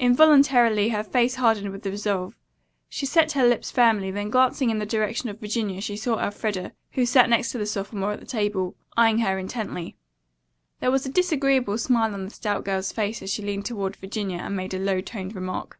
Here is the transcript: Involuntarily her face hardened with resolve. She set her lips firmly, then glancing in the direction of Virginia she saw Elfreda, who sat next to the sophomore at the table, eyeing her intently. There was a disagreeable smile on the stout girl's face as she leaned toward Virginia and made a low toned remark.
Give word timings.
Involuntarily 0.00 0.88
her 0.88 1.04
face 1.04 1.36
hardened 1.36 1.70
with 1.70 1.86
resolve. 1.86 2.34
She 2.88 3.06
set 3.06 3.30
her 3.30 3.46
lips 3.46 3.70
firmly, 3.70 4.10
then 4.10 4.28
glancing 4.28 4.70
in 4.70 4.80
the 4.80 4.84
direction 4.84 5.28
of 5.28 5.38
Virginia 5.38 5.80
she 5.80 5.96
saw 5.96 6.18
Elfreda, 6.18 6.72
who 6.94 7.06
sat 7.06 7.30
next 7.30 7.52
to 7.52 7.58
the 7.58 7.64
sophomore 7.66 8.10
at 8.10 8.18
the 8.18 8.26
table, 8.26 8.74
eyeing 8.96 9.18
her 9.18 9.38
intently. 9.38 9.94
There 10.80 10.90
was 10.90 11.06
a 11.06 11.08
disagreeable 11.08 11.78
smile 11.78 12.12
on 12.12 12.24
the 12.24 12.30
stout 12.30 12.64
girl's 12.64 12.90
face 12.90 13.22
as 13.22 13.30
she 13.32 13.42
leaned 13.44 13.66
toward 13.66 13.94
Virginia 13.94 14.38
and 14.38 14.56
made 14.56 14.74
a 14.74 14.80
low 14.80 15.00
toned 15.00 15.36
remark. 15.36 15.78